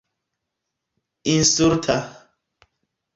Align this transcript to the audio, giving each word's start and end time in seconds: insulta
insulta 1.33 1.97